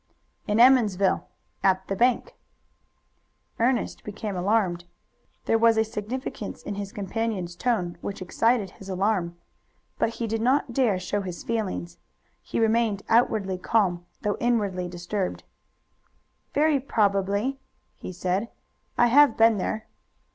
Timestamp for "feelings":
11.43-11.99